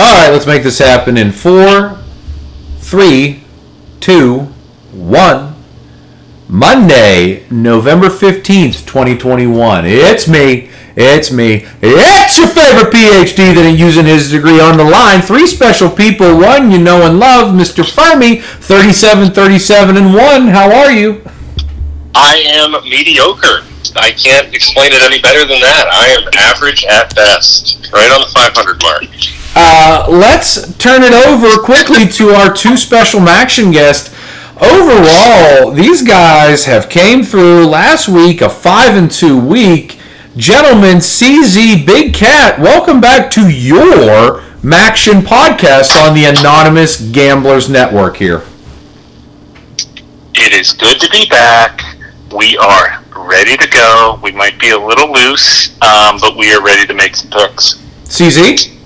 [0.00, 1.98] All right, let's make this happen in four,
[2.78, 3.42] three,
[3.98, 4.42] two,
[4.92, 5.56] one.
[6.48, 9.86] Monday, November 15th, 2021.
[9.86, 10.70] It's me.
[10.94, 11.66] It's me.
[11.82, 15.20] It's your favorite PhD that ain't using his degree on the line.
[15.20, 16.38] Three special people.
[16.38, 17.84] One you know and love, Mr.
[17.84, 20.46] Fermi, 37, 37, and 1.
[20.46, 21.24] How are you?
[22.14, 23.64] I am mediocre.
[23.96, 25.88] I can't explain it any better than that.
[25.90, 29.37] I am average at best, right on the 500 mark.
[29.60, 34.14] Uh, let's turn it over quickly to our two special action guests.
[34.60, 39.98] Overall, these guys have came through last week a five and two week.
[40.36, 48.16] Gentlemen, CZ Big Cat, welcome back to your MACtion podcast on the Anonymous Gamblers Network
[48.16, 48.44] here.
[50.36, 51.80] It is good to be back.
[52.32, 54.20] We are ready to go.
[54.22, 57.74] We might be a little loose, um, but we are ready to make some picks.
[58.04, 58.77] CZ?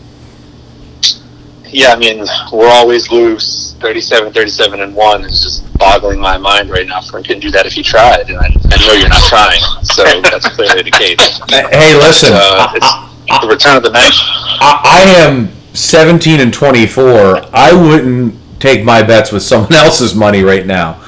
[1.72, 3.74] Yeah, I mean, we're always loose.
[3.80, 7.00] 37, 37, and 1 is just boggling my mind right now.
[7.00, 10.04] Frank couldn't do that if you tried, and I, I know you're not trying, so
[10.30, 11.40] that's clearly the case.
[11.50, 12.30] Hey, listen.
[12.34, 14.14] Uh, it's the return of the match.
[14.60, 17.46] I, I am 17 and 24.
[17.52, 21.02] I wouldn't take my bets with someone else's money right now.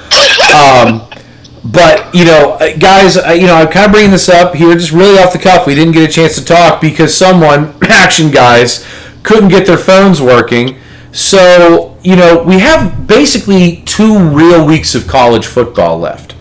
[0.51, 1.07] Um,
[1.65, 4.93] but you know, uh, guys, you know, I'm kind of bringing this up here just
[4.93, 5.67] really off the cuff.
[5.67, 8.85] We didn't get a chance to talk because someone, action guys,
[9.25, 10.79] couldn't get their phones working.
[11.11, 16.35] So you know, we have basically two real weeks of college football left,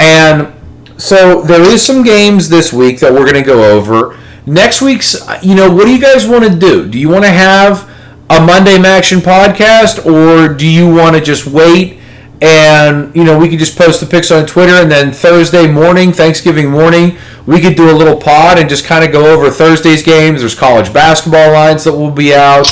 [0.00, 0.52] and
[0.96, 4.18] so there is some games this week that we're going to go over.
[4.46, 6.88] Next week's, you know, what do you guys want to do?
[6.88, 7.90] Do you want to have
[8.30, 11.95] a Monday MACtion podcast, or do you want to just wait
[12.40, 16.12] and you know we could just post the picks on Twitter, and then Thursday morning,
[16.12, 20.02] Thanksgiving morning, we could do a little pod and just kind of go over Thursday's
[20.02, 20.40] games.
[20.40, 22.66] There's college basketball lines that will be out.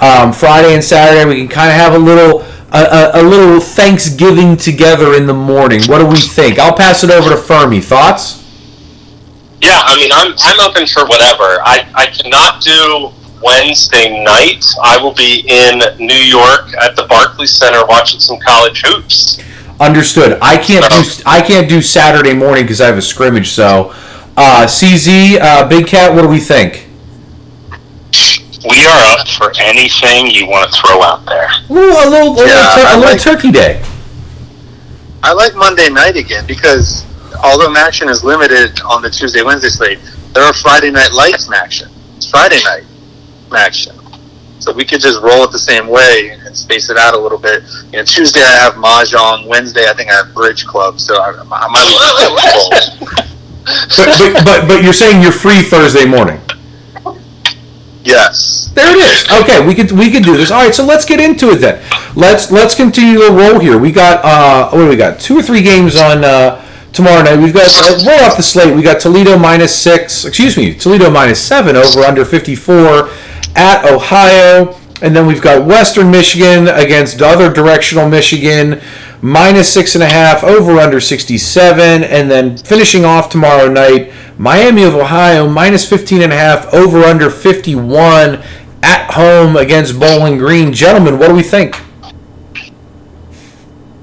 [0.00, 3.60] Um, Friday and Saturday, we can kind of have a little a, a, a little
[3.60, 5.82] Thanksgiving together in the morning.
[5.86, 6.58] What do we think?
[6.58, 7.80] I'll pass it over to Fermi.
[7.80, 8.40] Thoughts?
[9.60, 11.62] Yeah, I mean, I'm, I'm open for whatever.
[11.62, 13.12] I, I cannot do
[13.44, 14.64] Wednesday night.
[14.82, 19.38] I will be in New York at the Barclays Center watching some college hoops.
[19.80, 20.38] Understood.
[20.40, 23.50] I can't do I can't do Saturday morning because I have a scrimmage.
[23.50, 23.90] So,
[24.36, 26.86] uh, CZ, uh, Big Cat, what do we think?
[28.68, 31.48] We are up for anything you want to throw out there.
[31.70, 33.82] Ooh, a little, a little, Yeah, tur- a I little like- turkey day.
[35.24, 37.04] I like Monday night again because
[37.42, 39.98] although action is limited on the Tuesday Wednesday slate,
[40.34, 41.88] there are Friday night lights action.
[42.16, 42.84] It's Friday night
[43.56, 43.96] action.
[44.58, 47.38] So we could just roll it the same way and space it out a little
[47.38, 47.64] bit.
[47.86, 49.48] You know, Tuesday I have mahjong.
[49.48, 51.00] Wednesday I think I have bridge club.
[51.00, 53.28] So I, I might
[53.64, 56.40] But, but, but, but you're saying you're free Thursday morning.
[58.04, 58.70] Yes.
[58.74, 59.30] There it is.
[59.42, 60.50] Okay, we could we could do this.
[60.50, 61.82] All right, so let's get into it then.
[62.16, 63.78] Let's let's continue the roll here.
[63.78, 65.20] We got uh, what do we got?
[65.20, 67.38] Two or three games on uh, tomorrow night.
[67.38, 68.74] We've got uh, roll off the slate.
[68.74, 70.24] We got Toledo minus six.
[70.24, 73.10] Excuse me, Toledo minus seven over under fifty four
[73.56, 78.80] at Ohio, and then we've got Western Michigan against other directional Michigan
[79.20, 84.12] minus six and a half over under sixty seven, and then finishing off tomorrow night.
[84.38, 88.42] Miami of Ohio minus 15 and a half over under 51
[88.82, 90.72] at home against Bowling Green.
[90.72, 91.76] Gentlemen, what do we think?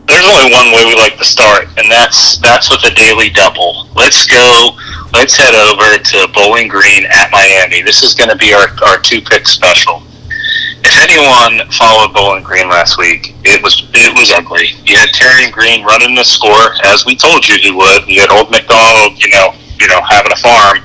[0.08, 3.88] There's only one way we like to start, and that's that's with a daily double.
[3.96, 4.78] Let's go.
[5.12, 7.82] Let's head over to Bowling Green at Miami.
[7.82, 10.04] This is going to be our, our two pick special.
[10.86, 14.78] If anyone followed Bowling Green last week, it was it was ugly.
[14.86, 18.08] You had Terry Green running the score as we told you he would.
[18.08, 20.78] You had Old McDonald, you know, you know, having a farm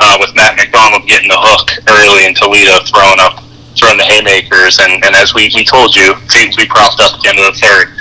[0.00, 3.42] uh, with Matt McDonald getting the hook early in Toledo, throwing up,
[3.78, 7.20] throwing the haymakers, and, and as we, we told you, teams we propped up at
[7.22, 7.94] the end of the third.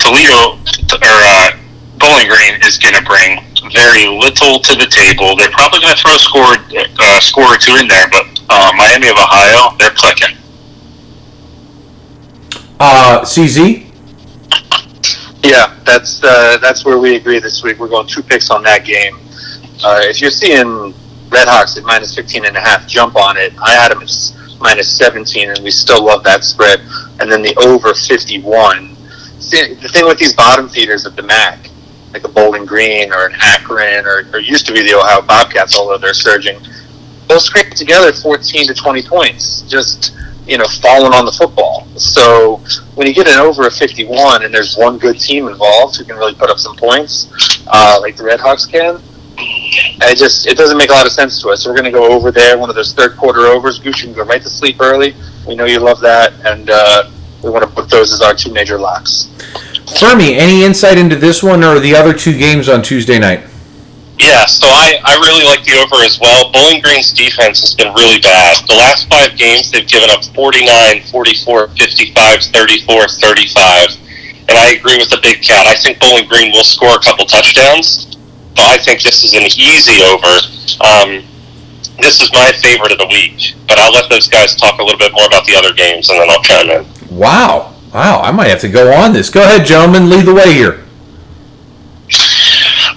[0.00, 0.56] Toledo
[0.96, 1.52] or uh,
[2.00, 5.36] Bowling Green is going to bring very little to the table.
[5.36, 6.56] They're probably going to throw a score,
[6.98, 10.36] uh, score or two in there, but uh, Miami of Ohio, they're clicking.
[12.80, 13.86] Uh, CZ?
[15.42, 17.78] Yeah, that's uh, that's where we agree this week.
[17.78, 19.18] We're going two picks on that game.
[19.82, 20.94] Uh, if you're seeing
[21.30, 23.52] Red Hawks at minus 15 and a half, jump on it.
[23.58, 26.80] I had them at minus 17, and we still love that spread.
[27.20, 28.96] And then the over 51.
[29.40, 31.70] See, the thing with these bottom feeders of the MAC,
[32.12, 35.76] like a Bowling Green or an Akron or, or used to be the Ohio Bobcats,
[35.76, 36.60] although they're surging,
[37.28, 39.62] they'll scrape together 14 to 20 points.
[39.62, 40.16] Just
[40.46, 41.86] you know, falling on the football.
[41.96, 42.56] So
[42.96, 46.16] when you get an over a 51 and there's one good team involved who can
[46.16, 47.30] really put up some points,
[47.68, 49.00] uh, like the Red Hawks can,
[49.38, 51.62] I just it doesn't make a lot of sense to us.
[51.62, 53.78] So we're going to go over there, one of those third quarter overs.
[53.78, 55.14] Gucci can go right to sleep early.
[55.46, 57.10] We know you love that, and uh,
[57.42, 59.28] we want to put those as our two major locks.
[59.98, 63.44] Fermi, any insight into this one or the other two games on Tuesday night?
[64.20, 66.52] Yeah, so I, I really like the over as well.
[66.52, 68.60] Bowling Green's defense has been really bad.
[68.68, 73.96] The last five games, they've given up 49, 44, 55, 34, 35.
[74.48, 75.66] And I agree with the Big Cat.
[75.66, 78.16] I think Bowling Green will score a couple touchdowns,
[78.54, 80.36] but I think this is an easy over.
[80.84, 81.24] Um,
[81.96, 84.98] this is my favorite of the week, but I'll let those guys talk a little
[84.98, 86.84] bit more about the other games, and then I'll chime in.
[87.08, 87.79] Wow.
[87.92, 89.30] Wow, I might have to go on this.
[89.30, 90.86] Go ahead, gentlemen, lead the way here.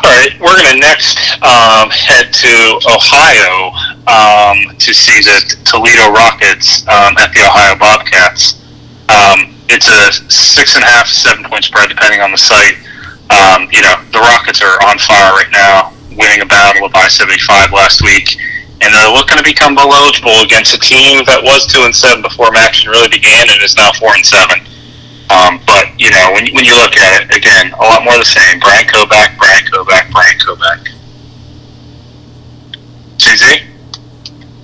[0.04, 3.74] All right, we're going to next um, head to Ohio
[4.06, 8.62] um, to see the Toledo Rockets um, at the Ohio Bobcats.
[9.10, 12.78] Um, it's a six and a half, seven point spread, depending on the site.
[13.34, 17.08] Um, you know, the Rockets are on fire right now, winning a battle of I
[17.08, 18.38] 75 last week.
[18.82, 22.22] And they're looking to become bowl eligible against a team that was two and seven
[22.22, 24.60] before action really began, and is now four and seven.
[25.34, 28.26] Um, but you know, when, when you look at it again, a lot more the
[28.26, 28.60] same.
[28.60, 30.90] Bryant Koback, Bryant Koback, Bryant Koback.
[33.18, 33.66] CZ?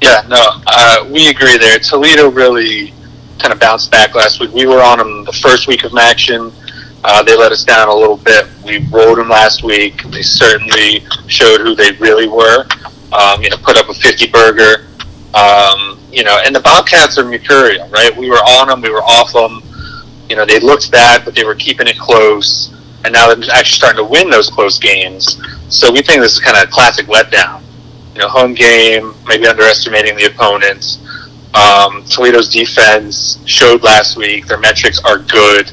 [0.01, 1.79] Yeah, no, uh, we agree there.
[1.79, 2.93] Toledo really
[3.39, 4.51] kind of bounced back last week.
[4.51, 6.51] We were on them the first week of action.
[7.03, 8.45] Uh, they let us down a little bit.
[8.65, 10.03] We rode them last week.
[10.03, 12.65] They certainly showed who they really were.
[13.13, 14.85] Um, you know, put up a 50 burger.
[15.33, 18.15] Um, you know, and the Bobcats are mercurial, right?
[18.15, 19.63] We were on them, we were off them.
[20.29, 22.73] You know, they looked bad, but they were keeping it close.
[23.03, 25.41] And now they're actually starting to win those close games.
[25.69, 27.63] So we think this is kind of a classic letdown.
[28.13, 30.99] You know, home game, maybe underestimating the opponents.
[31.53, 34.47] Um, Toledo's defense showed last week.
[34.47, 35.71] Their metrics are good.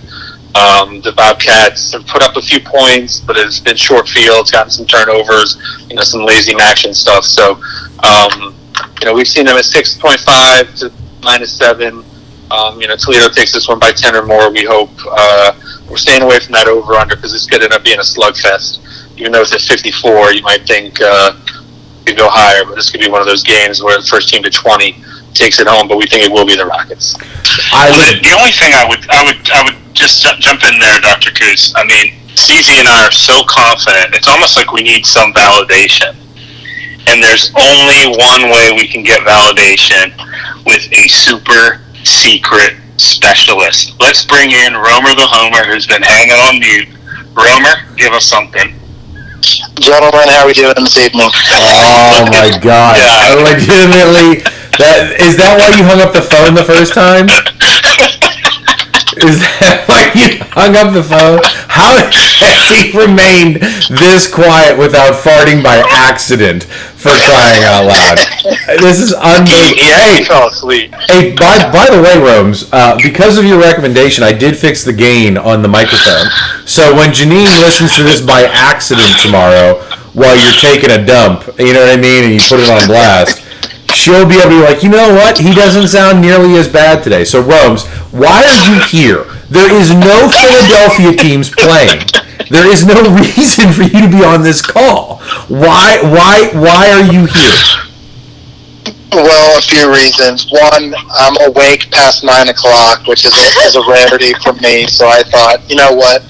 [0.56, 4.70] Um, the Bobcats have put up a few points, but it's been short fields, gotten
[4.70, 5.58] some turnovers,
[5.90, 7.24] you know, some lazy action stuff.
[7.24, 7.60] So,
[8.02, 8.54] um,
[9.00, 10.92] you know, we've seen them at 6.5 to
[11.22, 12.02] minus 7.
[12.50, 14.90] Um, you know, Toledo takes this one by 10 or more, we hope.
[15.10, 15.52] Uh,
[15.90, 18.82] we're staying away from that over under because this could end up being a slugfest.
[19.18, 21.32] Even though it's at 54, you might think uh,
[22.02, 24.28] it could go higher, but this could be one of those games where the first
[24.28, 25.02] team to 20
[25.34, 27.14] takes it home, but we think it will be the Rockets.
[27.72, 31.00] I would, the only thing I would, I would, I would just jump in there,
[31.00, 31.30] Dr.
[31.32, 31.72] Coos.
[31.76, 34.14] I mean, CZ and I are so confident.
[34.14, 36.14] It's almost like we need some validation.
[37.08, 40.12] And there's only one way we can get validation
[40.66, 43.94] with a super secret specialist.
[44.00, 46.88] Let's bring in Romer the Homer, who's been hanging on mute.
[47.34, 48.72] Romer, give us something.
[49.78, 51.28] Gentlemen, how are we doing this evening?
[51.52, 52.96] Oh my god!
[52.96, 53.36] Yeah.
[53.44, 54.42] Legitimately,
[54.80, 57.28] that is that why you hung up the phone the first time?
[59.16, 61.40] Is that why you hung up the phone?
[61.76, 62.00] How
[62.40, 63.60] has he remained
[63.92, 66.64] this quiet without farting by accident?
[66.96, 68.18] For crying out loud!
[68.80, 69.78] This is unbelievable.
[69.78, 70.92] Hey, fell asleep.
[71.06, 74.92] Hey, by, by the way, Romes, uh, because of your recommendation, I did fix the
[74.92, 76.26] gain on the microphone.
[76.66, 79.84] So when Janine listens to this by accident tomorrow
[80.14, 82.88] while you're taking a dump, you know what I mean, and you put it on
[82.88, 83.45] blast,
[84.06, 85.36] she'll be able to be like, you know what?
[85.38, 87.24] He doesn't sound nearly as bad today.
[87.24, 89.26] So, Romes, why are you here?
[89.50, 92.06] There is no Philadelphia teams playing.
[92.48, 95.18] There is no reason for you to be on this call.
[95.50, 95.98] Why?
[96.06, 96.54] Why?
[96.54, 97.66] Why are you here?
[99.10, 100.46] Well, a few reasons.
[100.52, 104.86] One, I'm awake past nine o'clock, which is, is a rarity for me.
[104.86, 106.22] So I thought, you know what?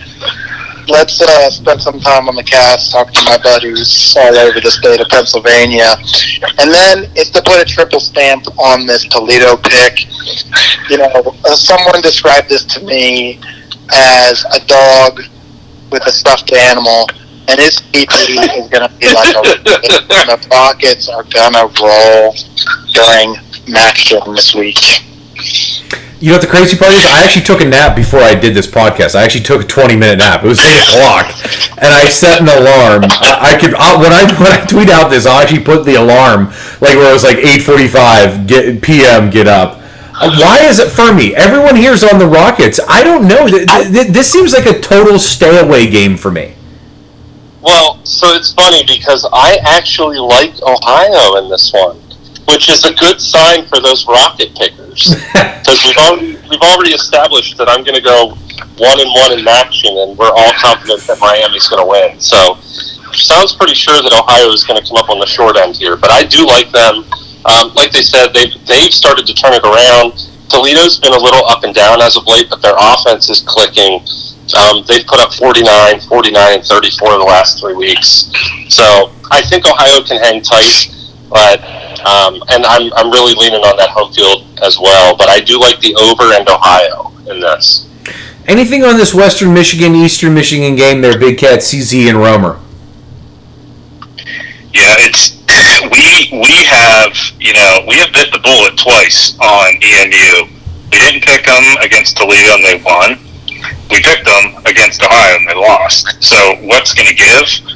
[0.89, 4.71] Let's uh, spend some time on the cast, talk to my buddies all over the
[4.71, 5.91] state of Pennsylvania,
[6.59, 10.07] and then it's to put a triple stamp on this Toledo pick.
[10.89, 13.41] You know, uh, someone described this to me
[13.93, 15.23] as a dog
[15.91, 17.09] with a stuffed animal,
[17.49, 18.07] and his PP
[18.55, 19.43] is going to be like a.
[19.67, 22.35] the Rockets are going to roll
[22.93, 23.35] during
[23.67, 24.79] match this week.
[26.27, 27.07] You know what the crazy part is?
[27.07, 29.15] I actually took a nap before I did this podcast.
[29.15, 30.43] I actually took a 20 minute nap.
[30.43, 31.27] It was 8 o'clock,
[31.79, 33.05] and I set an alarm.
[33.23, 35.95] I, I could i when I when I tweet out this, I'll actually put the
[35.95, 36.47] alarm
[36.81, 39.31] like where it was like 8:45 p.m.
[39.31, 39.79] Get up.
[40.19, 41.33] Why is it for me?
[41.37, 42.81] Everyone here's on the Rockets.
[42.89, 43.47] I don't know.
[43.47, 46.57] Th- th- th- This seems like a total stay away game for me.
[47.63, 52.01] Well, so it's funny because I actually like Ohio in this one,
[52.49, 55.15] which is a good sign for those rocket pickers.
[55.67, 58.39] Because we've already we've already established that I'm going to go
[58.79, 62.21] one and one in action, and we're all confident that Miami's going to win.
[62.21, 62.55] So
[63.13, 65.97] sounds pretty sure that Ohio is going to come up on the short end here,
[65.97, 67.03] but I do like them.
[67.51, 70.31] Um, like they said, they've they've started to turn it around.
[70.49, 74.07] Toledo's been a little up and down as of late, but their offense is clicking.
[74.55, 78.31] Um, they've put up 49, 49, and 34 in the last three weeks.
[78.69, 80.95] So I think Ohio can hang tight,
[81.29, 81.59] but
[82.07, 85.17] Um, and I'm, I'm really leaning on that home field as well.
[85.17, 87.87] But I do like the over and Ohio in this.
[88.47, 92.61] Anything on this Western Michigan, Eastern Michigan game there, Big Cat, CZ, and Romer?
[94.73, 95.35] Yeah, it's
[95.91, 100.53] we we have you know we have bit the bullet twice on EMU.
[100.93, 103.19] We didn't pick them against Toledo and they won.
[103.91, 106.23] We picked them against Ohio and they lost.
[106.23, 107.76] So what's going to give?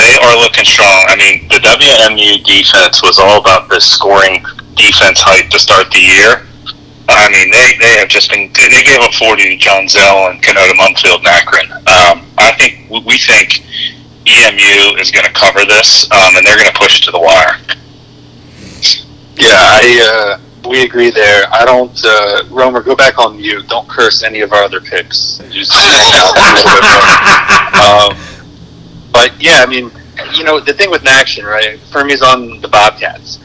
[0.00, 1.04] They are looking strong.
[1.12, 4.40] I mean, the WMU defense was all about this scoring
[4.74, 6.48] defense hype to start the year.
[7.10, 10.40] I mean, they, they have just been they gave up forty to John Zell and
[10.40, 11.68] Canota Munfield and Akron.
[11.84, 13.60] Um, I think we think
[14.24, 17.60] EMU is going to cover this, um, and they're going to push to the wire.
[19.36, 21.44] Yeah, I uh, we agree there.
[21.52, 21.98] I don't.
[22.04, 23.68] Uh, Romer, go back on mute.
[23.68, 25.38] Don't curse any of our other picks.
[25.50, 25.72] Just
[27.76, 28.16] um,
[29.12, 29.90] but yeah, I mean,
[30.34, 31.78] you know, the thing with MACtion, right?
[31.78, 33.38] Fermi's on the Bobcats.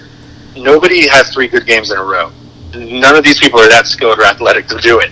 [0.55, 2.31] Nobody has three good games in a row.
[2.73, 5.11] None of these people are that skilled or athletic to do it.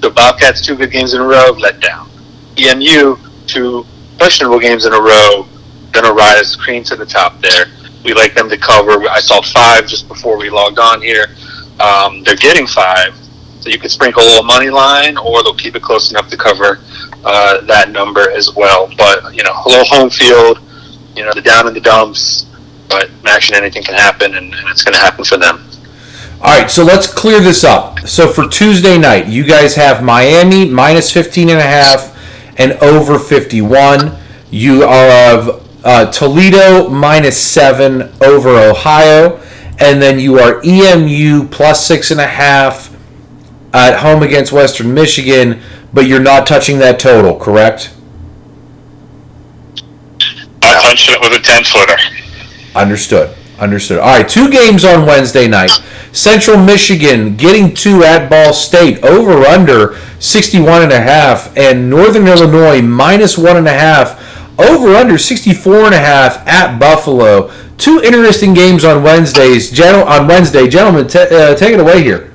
[0.00, 2.10] The Bobcats two good games in a row, let down.
[2.56, 3.84] EMU two
[4.18, 5.46] questionable games in a row,
[5.92, 7.66] gonna rise cream to the top there.
[8.04, 8.92] We like them to cover.
[9.08, 11.26] I saw five just before we logged on here.
[11.80, 13.14] Um, they're getting five,
[13.64, 16.36] so you could sprinkle a little money line, or they'll keep it close enough to
[16.36, 16.80] cover
[17.24, 18.92] uh, that number as well.
[18.98, 20.60] But you know, a little home field,
[21.16, 22.44] you know, the down in the dumps.
[22.90, 25.64] But action, anything can happen, and, and it's going to happen for them.
[26.42, 28.00] All right, so let's clear this up.
[28.00, 32.14] So for Tuesday night, you guys have Miami minus 15 and a half
[32.58, 34.14] and over 51.
[34.50, 39.40] You are of uh, Toledo minus 7 over Ohio.
[39.78, 42.93] And then you are EMU plus 6.5
[43.74, 45.60] at home against Western Michigan,
[45.92, 47.94] but you're not touching that total, correct?
[50.62, 51.96] I punched it with a 10 footer.
[52.74, 53.36] Understood.
[53.58, 53.98] Understood.
[53.98, 55.70] All right, two games on Wednesday night.
[56.12, 62.26] Central Michigan getting two at Ball State over under 61 and a half and Northern
[62.26, 64.20] Illinois minus one and a half
[64.58, 67.50] over under 64 and a half at Buffalo.
[67.76, 69.70] Two interesting games on Wednesdays.
[69.70, 72.32] Gen- on Wednesday, gentlemen, t- uh, take it away here.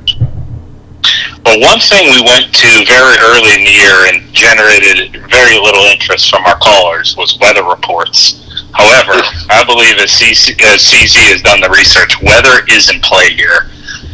[1.50, 5.82] Well, one thing we went to very early in the year and generated very little
[5.89, 8.46] interest from our callers was weather reports.
[8.77, 9.18] However,
[9.50, 13.65] I believe as CC, as CZ has done the research, weather is in play here.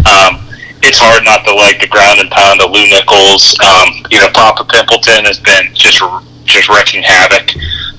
[0.07, 0.47] Um,
[0.79, 3.51] it's hard not to like the ground and pound of Lew Nichols.
[3.59, 5.99] Um, you know, Papa Pimpleton has been just
[6.47, 7.51] just wrecking havoc.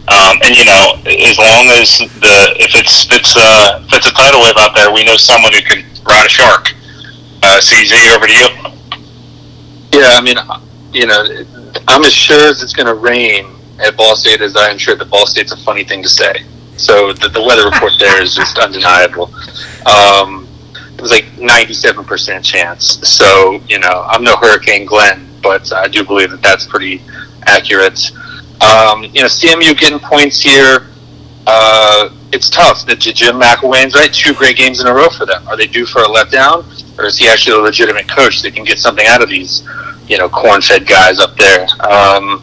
[0.08, 0.96] Um, and you know,
[1.28, 4.72] as long as the if it's if it's uh, if it's a tidal wave out
[4.72, 6.72] there, we know someone who can ride a shark.
[7.44, 8.75] Uh, CZ, over to you.
[10.00, 10.36] Yeah, I mean,
[10.92, 11.24] you know,
[11.88, 13.46] I'm as sure as it's going to rain
[13.78, 16.44] at Ball State as I am sure that Ball State's a funny thing to say.
[16.76, 19.32] So the, the weather report there is just undeniable.
[19.86, 20.48] Um,
[20.94, 23.08] it was like 97% chance.
[23.08, 27.02] So, you know, I'm no Hurricane Glenn, but I do believe that that's pretty
[27.46, 28.10] accurate.
[28.62, 30.86] Um, you know, CMU getting points here.
[31.46, 32.86] Uh, it's tough.
[32.86, 34.12] The Jim McElwain's right.
[34.12, 35.46] Two great games in a row for them.
[35.48, 36.64] Are they due for a letdown,
[36.98, 39.66] or is he actually a legitimate coach that can get something out of these,
[40.08, 41.66] you know, corn-fed guys up there?
[41.80, 42.42] Um,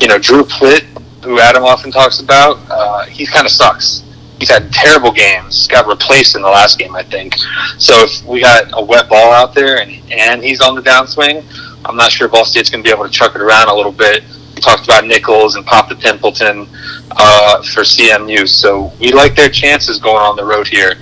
[0.00, 0.84] you know, Drew Plitt,
[1.24, 4.04] who Adam often talks about, uh, he kind of sucks.
[4.38, 5.66] He's had terrible games.
[5.66, 7.34] Got replaced in the last game, I think.
[7.78, 11.42] So if we got a wet ball out there and and he's on the downswing,
[11.86, 13.92] I'm not sure Ball State's going to be able to chuck it around a little
[13.92, 14.24] bit.
[14.56, 16.66] We talked about Nichols and Pop the Pimpleton
[17.10, 20.94] uh, for CMU, so we like their chances going on the road here.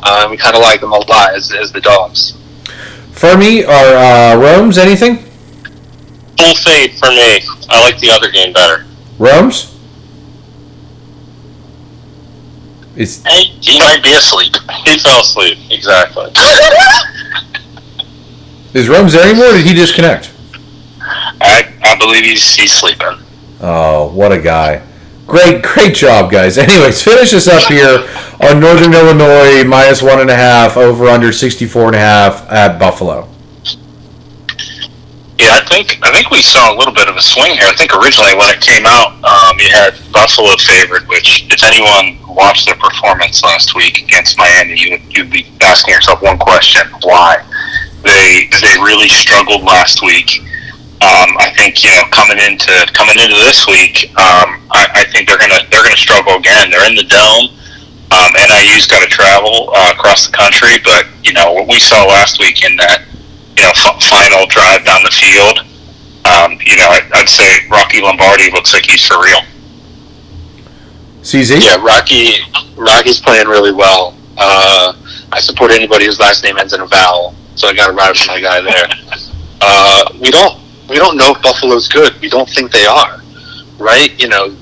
[0.00, 2.38] Uh, we kind of like them a lot as, as the dogs.
[3.10, 5.16] Fermi or uh, Rome's, anything?
[6.38, 7.42] Full fade for me.
[7.68, 8.86] I like the other game better.
[9.18, 9.76] Rome's?
[12.94, 14.54] Is Hey, he might be asleep.
[14.84, 15.58] He fell asleep.
[15.70, 16.26] Exactly.
[18.72, 19.48] is Rome's there anymore?
[19.48, 20.29] Or did he disconnect?
[21.40, 23.18] I, I believe he's he's sleeping.
[23.60, 24.82] Oh, what a guy!
[25.26, 26.58] Great, great job, guys.
[26.58, 28.04] Anyways, finish us up here
[28.42, 32.78] on Northern Illinois minus one and a half over under 64 and a half at
[32.78, 33.28] Buffalo.
[35.38, 37.64] Yeah, I think I think we saw a little bit of a swing here.
[37.64, 41.08] I think originally when it came out, um, you had Buffalo favored.
[41.08, 46.20] Which, if anyone watched their performance last week against Miami, you you'd be asking yourself
[46.22, 47.38] one question: Why?
[48.02, 50.42] They they really struggled last week.
[51.00, 55.28] Um, I think you know coming into coming into this week, um, I, I think
[55.28, 56.70] they're gonna they're gonna struggle again.
[56.70, 57.56] They're in the dome.
[58.12, 62.04] Um, NIU's got to travel uh, across the country, but you know what we saw
[62.04, 63.06] last week in that
[63.56, 65.64] you know f- final drive down the field.
[66.28, 69.40] Um, you know, I'd, I'd say Rocky Lombardi looks like he's for real.
[71.22, 71.64] CZ?
[71.64, 72.44] Yeah, Rocky.
[72.76, 74.14] Rocky's playing really well.
[74.36, 74.92] Uh,
[75.32, 78.10] I support anybody whose last name ends in a vowel, so I got to ride
[78.10, 78.86] with my guy there.
[79.60, 80.59] Uh, we don't
[80.90, 82.20] we don't know if Buffalo's good.
[82.20, 83.22] We don't think they are,
[83.78, 84.10] right?
[84.20, 84.56] You know,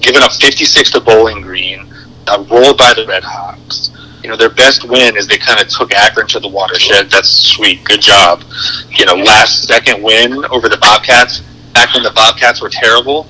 [0.00, 1.92] giving up 56 to Bowling Green,
[2.28, 3.90] uh, rolled by the Red Hawks.
[4.22, 7.10] You know, their best win is they kind of took Akron to the watershed.
[7.10, 7.82] That's sweet.
[7.84, 8.44] Good job.
[8.90, 11.40] You know, last second win over the Bobcats,
[11.74, 13.26] back when the Bobcats were terrible.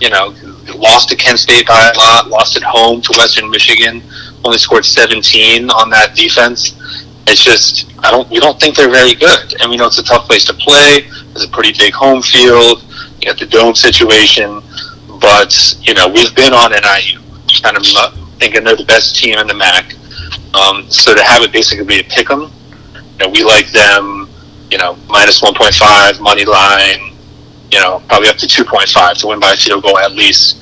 [0.00, 0.34] You know,
[0.76, 4.02] lost to Kent State by a lot, lost at home to Western Michigan,
[4.44, 6.76] only scored 17 on that defense.
[7.26, 10.04] It's just I don't we don't think they're very good, and we know it's a
[10.04, 11.08] tough place to play.
[11.34, 12.84] It's a pretty big home field.
[13.20, 14.62] You got the dome situation,
[15.20, 17.20] but you know we've been on NIU,
[17.62, 17.84] kind of
[18.38, 19.94] thinking they're the best team in the MAC.
[20.54, 22.52] Um, so to have it basically be a pick 'em,
[23.18, 24.28] you know, we like them,
[24.70, 27.16] you know, minus 1.5 money line,
[27.70, 30.58] you know, probably up to 2.5 to win by a field goal at least.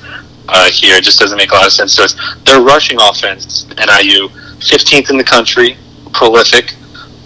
[0.49, 1.93] Uh, here it just doesn't make a lot of sense.
[1.93, 2.15] So it's
[2.45, 5.77] their rushing offense, NIU, 15th in the country,
[6.13, 6.75] prolific.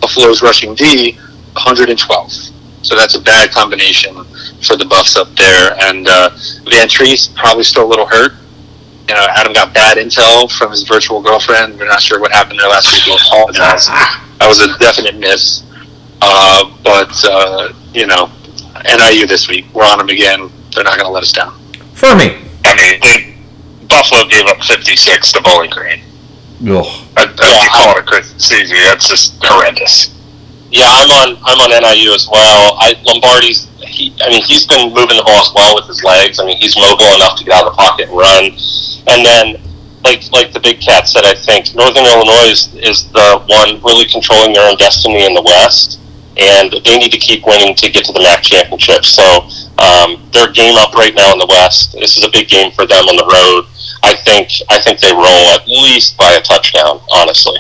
[0.02, 1.18] Buffalo's rushing D,
[1.56, 2.52] 112th.
[2.88, 4.24] So that's a bad combination
[4.64, 5.76] for the Buffs up there.
[5.82, 6.30] And uh,
[6.64, 8.32] Vantrease probably still a little hurt.
[9.10, 11.78] You know, Adam got bad intel from his virtual girlfriend.
[11.78, 13.04] We're not sure what happened there last week.
[13.06, 13.88] We'll apologize.
[13.88, 15.66] That was a definite miss.
[16.22, 18.32] Uh, but uh, you know,
[18.86, 20.50] NIU this week, we're on them again.
[20.74, 21.60] They're not going to let us down.
[21.94, 22.38] Fermi.
[22.64, 23.36] I mean, they,
[23.90, 26.00] Buffalo gave up 56 to Bowling Green.
[26.70, 26.86] Ugh.
[27.18, 28.64] I, I you call it a crazy.
[28.84, 30.17] That's just horrendous.
[30.70, 32.76] Yeah, I'm on I'm on NIU as well.
[32.80, 36.40] I Lombardi's he I mean he's been moving the ball as well with his legs.
[36.40, 38.44] I mean he's mobile enough to get out of the pocket and run.
[39.08, 39.64] And then
[40.04, 44.08] like like the big cat said, I think Northern Illinois is, is the one really
[44.08, 46.00] controlling their own destiny in the West,
[46.38, 49.04] and they need to keep winning to get to the MAC championship.
[49.04, 49.24] So
[49.80, 51.94] um, they're game up right now in the West.
[51.94, 53.68] This is a big game for them on the road.
[54.04, 57.02] I think I think they roll at least by a touchdown.
[57.12, 57.58] Honestly.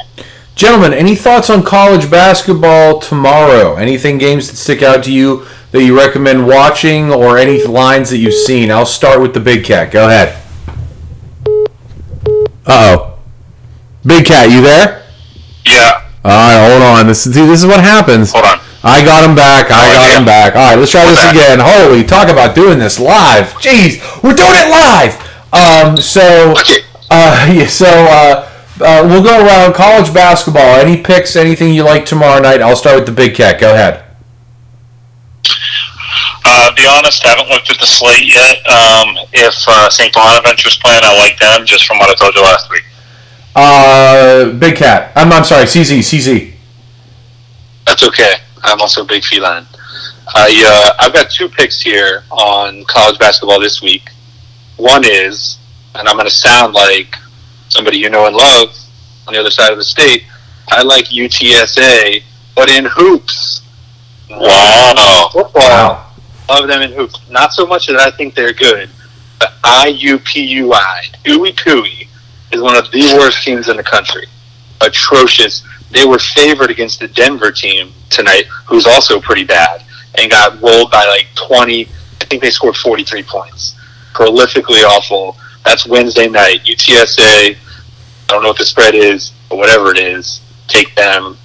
[0.57, 3.75] Gentlemen, any thoughts on college basketball tomorrow?
[3.75, 8.17] Anything games that stick out to you that you recommend watching or any lines that
[8.17, 8.71] you've seen?
[8.71, 9.91] I'll start with the Big Cat.
[9.91, 10.35] Go ahead.
[12.65, 13.19] Uh oh.
[14.03, 15.03] Big Cat, you there?
[15.63, 16.09] Yeah.
[16.25, 17.05] All right, hold on.
[17.05, 18.31] This is this is what happens.
[18.31, 18.59] Hold on.
[18.83, 19.69] I got him back.
[19.69, 20.17] I Oh, got yeah.
[20.19, 20.55] him back.
[20.55, 21.35] All right, let's try this back.
[21.35, 21.59] again.
[21.61, 23.45] Holy, talk about doing this live.
[23.61, 25.21] Jeez, we're doing it live.
[25.53, 26.55] Um, so,
[27.11, 28.46] uh, yeah, so uh,
[28.81, 30.75] uh, we'll go around college basketball.
[30.75, 31.35] Any picks?
[31.35, 32.61] Anything you like tomorrow night?
[32.61, 33.59] I'll start with the Big Cat.
[33.59, 34.03] Go ahead.
[36.45, 38.55] Uh, be honest, I haven't looked at the slate yet.
[38.67, 40.13] Um, if uh, St.
[40.13, 42.83] Bonaventure's playing, I like them just from what I told you last week.
[43.55, 45.11] Uh, Big Cat.
[45.15, 45.65] I'm, I'm sorry.
[45.65, 45.99] CZ.
[45.99, 46.53] CZ.
[47.85, 48.35] That's okay.
[48.63, 49.65] I'm also a big feline.
[50.35, 54.09] I uh, I've got two picks here on college basketball this week.
[54.75, 55.57] One is,
[55.95, 57.15] and I'm going to sound like
[57.77, 58.75] somebody you know and love
[59.27, 60.23] on the other side of the state.
[60.69, 62.23] I like UTSA,
[62.55, 63.61] but in hoops.
[64.29, 65.29] Wow.
[65.31, 65.61] Football.
[65.61, 66.11] Wow.
[66.49, 67.19] Love them in hoops.
[67.29, 68.89] Not so much that I think they're good,
[69.39, 70.69] but IUPUI,
[71.25, 72.07] Ooey Cooey,
[72.51, 74.25] is one of the worst teams in the country.
[74.81, 75.63] Atrocious.
[75.91, 79.83] They were favored against the Denver team tonight, who's also pretty bad,
[80.17, 81.85] and got rolled by like 20.
[81.85, 83.75] I think they scored 43 points.
[84.13, 85.37] Prolifically awful.
[85.63, 86.63] That's Wednesday night.
[86.63, 87.57] UTSA,
[88.29, 91.37] I don't know what the spread is, but whatever it is, take them.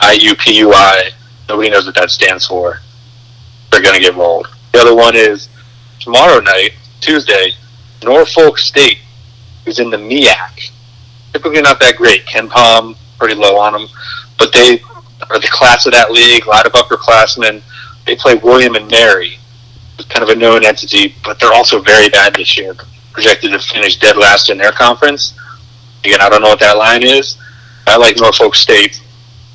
[0.00, 1.10] IUPUI.
[1.48, 2.80] Nobody knows what that stands for
[3.70, 4.48] they're going to get rolled.
[4.72, 5.48] The other one is
[6.00, 7.52] tomorrow night, Tuesday,
[8.02, 8.98] Norfolk State,
[9.64, 10.70] who's in the MEAC.
[11.32, 12.24] Typically not that great.
[12.26, 13.88] KenPom, pretty low on them,
[14.38, 14.80] but they
[15.30, 16.46] are the class of that league.
[16.46, 17.62] A lot of upperclassmen.
[18.06, 19.38] They play William and Mary,
[20.08, 22.74] kind of a known entity, but they're also very bad this year.
[23.12, 25.38] Projected to finish dead last in their conference.
[26.04, 27.36] Again, I don't know what that line is.
[27.86, 29.02] I like Norfolk State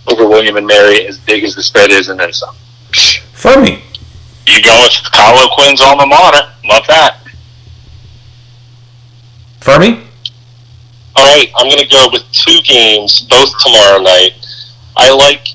[0.08, 2.56] over William and Mary, as big as the spread is, and then some.
[3.34, 3.84] Fermi.
[4.45, 6.51] You go with Carlo Quinn's alma mater.
[6.65, 7.19] Love that.
[9.62, 10.03] Fermi.
[11.15, 14.34] All right, I'm going to go with two games, both tomorrow night.
[14.97, 15.47] I like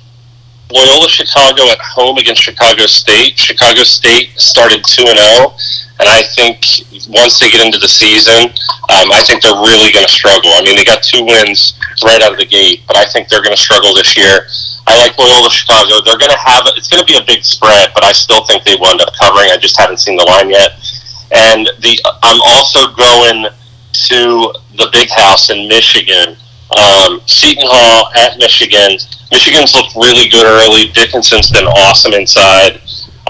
[0.70, 3.38] Loyola Chicago at home against Chicago State.
[3.38, 5.54] Chicago State started 2 and 0,
[6.00, 6.60] and I think
[7.08, 8.52] once they get into the season,
[8.92, 10.52] um, I think they're really going to struggle.
[10.52, 13.42] I mean, they got two wins right out of the gate, but I think they're
[13.42, 14.46] going to struggle this year.
[14.88, 16.00] I like Loyola Chicago.
[16.04, 18.64] They're going to have it's going to be a big spread, but I still think
[18.64, 19.50] they will end up covering.
[19.50, 20.80] I just haven't seen the line yet.
[21.30, 23.52] And the I'm also going
[24.08, 26.36] to the big house in Michigan.
[26.76, 28.98] Um, Seton Hall at Michigan.
[29.32, 30.92] Michigan's looked really good early.
[30.92, 32.80] Dickinson's been awesome inside.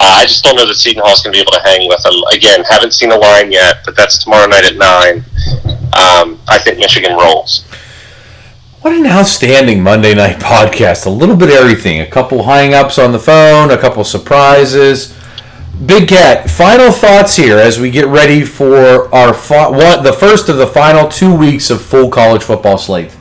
[0.00, 2.14] I just don't know that Seton Hall's going to be able to hang with them.
[2.32, 5.16] Again, haven't seen a line yet, but that's tomorrow night at 9.
[5.94, 7.64] Um, I think Michigan rolls.
[8.80, 11.06] What an outstanding Monday night podcast.
[11.06, 12.00] A little bit everything.
[12.00, 15.16] A couple hang ups on the phone, a couple surprises.
[15.84, 20.56] Big Cat, final thoughts here as we get ready for our what the first of
[20.56, 23.16] the final two weeks of full college football slate.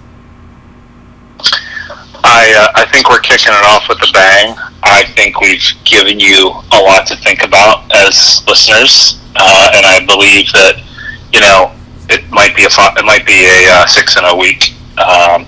[2.24, 4.56] I uh, I think we're kicking it off with a bang.
[4.84, 10.06] I think we've given you a lot to think about as listeners, uh, and I
[10.06, 10.82] believe that
[11.32, 11.72] you know
[12.10, 14.74] it might be a it might be a uh, six in a week.
[14.98, 15.46] Um,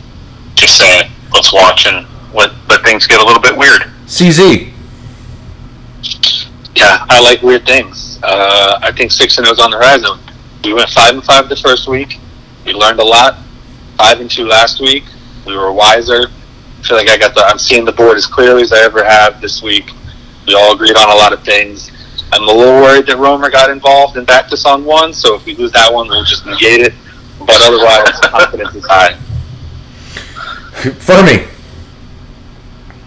[0.55, 3.84] just saying, let's watch and let let things get a little bit weird.
[4.05, 4.71] CZ,
[6.75, 8.19] Yeah, I like weird things.
[8.23, 10.19] Uh, I think six and zero is on the horizon.
[10.63, 12.19] We went five and five the first week.
[12.65, 13.38] We learned a lot.
[13.97, 15.03] Five and two last week.
[15.45, 16.27] We were wiser.
[16.80, 17.42] I feel like I got the.
[17.42, 19.92] I'm seeing the board as clearly as I ever have this week.
[20.48, 21.92] We all agreed on a lot of things.
[22.32, 25.13] I'm a little worried that Romer got involved and backed us on one.
[25.13, 26.94] So if we lose that one, we'll just negate it.
[27.39, 29.15] But otherwise, confidence is high.
[31.00, 31.48] Fermi,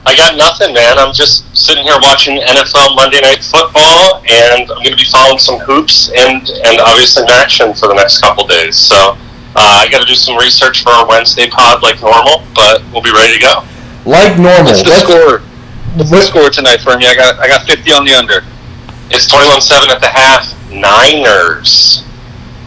[0.04, 0.98] I got nothing, man.
[0.98, 5.38] I'm just sitting here watching NFL Monday Night Football, and I'm going to be following
[5.38, 8.76] some hoops and and obviously action for the next couple days.
[8.76, 9.16] So
[9.62, 13.02] uh, I got to do some research for our Wednesday pod like normal, but we'll
[13.02, 13.54] be ready to go.
[14.04, 14.64] like normal.
[14.74, 15.38] What's the let's- score?
[15.94, 17.06] What's the score tonight, Fermi?
[17.06, 18.40] I got I got 50 on the under.
[19.10, 20.48] It's 21-7 at the half.
[20.72, 22.02] Niners.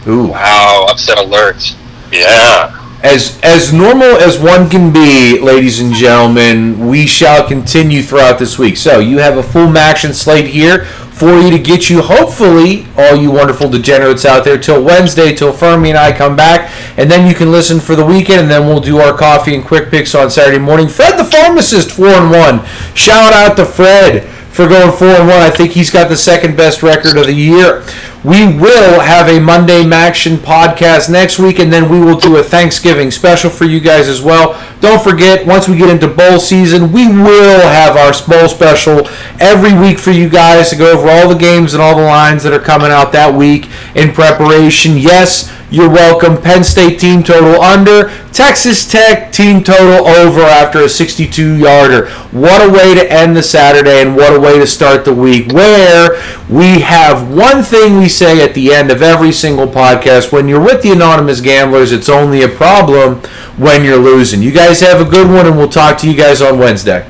[0.08, 0.28] Ooh.
[0.28, 1.76] Wow, upset alert.
[2.12, 2.82] Yeah.
[3.04, 8.58] As as normal as one can be, ladies and gentlemen, we shall continue throughout this
[8.60, 8.78] week.
[8.78, 13.16] So you have a full action slate here for you to get you, hopefully, all
[13.16, 17.26] you wonderful degenerates out there, till Wednesday, till Fermi and I come back, and then
[17.26, 20.14] you can listen for the weekend, and then we'll do our coffee and quick picks
[20.14, 20.90] on Saturday morning.
[20.90, 22.66] Fred the pharmacist, four and one.
[22.96, 25.42] Shout out to Fred for going four and one.
[25.42, 27.84] I think he's got the second best record of the year.
[28.24, 32.44] We will have a Monday MACtion podcast next week, and then we will do a
[32.44, 34.60] Thanksgiving special for you guys as well.
[34.80, 39.08] Don't forget, once we get into bowl season, we will have our bowl special
[39.40, 42.42] every week for you guys to go over all the games and all the lines
[42.44, 44.98] that are coming out that week in preparation.
[44.98, 46.42] Yes, you're welcome.
[46.42, 48.10] Penn State team total under.
[48.32, 52.10] Texas Tech team total over after a 62 yarder.
[52.32, 55.52] What a way to end the Saturday and what a way to start the week
[55.52, 56.12] where
[56.50, 60.32] we have one thing we say at the end of every single podcast.
[60.32, 63.18] When you're with the Anonymous Gamblers, it's only a problem
[63.58, 64.42] when you're losing.
[64.42, 67.06] You guys have a good one and we'll talk to you guys on Wednesday.